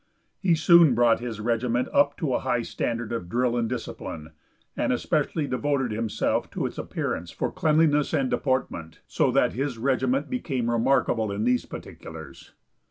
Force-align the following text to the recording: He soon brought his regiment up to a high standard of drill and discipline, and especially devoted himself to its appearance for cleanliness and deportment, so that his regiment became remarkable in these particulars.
He 0.39 0.55
soon 0.55 0.95
brought 0.95 1.19
his 1.19 1.39
regiment 1.39 1.87
up 1.93 2.17
to 2.17 2.33
a 2.33 2.39
high 2.39 2.63
standard 2.63 3.11
of 3.11 3.29
drill 3.29 3.55
and 3.55 3.69
discipline, 3.69 4.31
and 4.75 4.91
especially 4.91 5.45
devoted 5.45 5.91
himself 5.91 6.49
to 6.53 6.65
its 6.65 6.79
appearance 6.79 7.29
for 7.29 7.51
cleanliness 7.51 8.11
and 8.11 8.27
deportment, 8.27 9.01
so 9.05 9.29
that 9.31 9.53
his 9.53 9.77
regiment 9.77 10.27
became 10.27 10.71
remarkable 10.71 11.31
in 11.31 11.43
these 11.43 11.67
particulars. 11.67 12.53